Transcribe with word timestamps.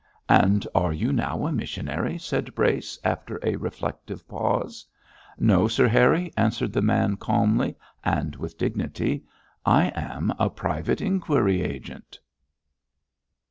'And 0.27 0.65
are 0.73 0.91
you 0.93 1.13
now 1.13 1.45
a 1.45 1.51
missionary?' 1.51 2.17
said 2.17 2.55
Brace, 2.55 2.97
after 3.03 3.39
a 3.43 3.55
reflective 3.57 4.27
pause. 4.27 4.83
'No, 5.37 5.67
Sir 5.67 5.87
Harry,' 5.87 6.33
answered 6.35 6.73
the 6.73 6.81
man, 6.81 7.17
calmly, 7.17 7.75
and 8.03 8.35
with 8.35 8.57
dignity, 8.57 9.25
'I 9.63 9.91
am 9.93 10.33
a 10.39 10.49
private 10.49 11.01
inquiry 11.01 11.61
agent!' 11.61 12.17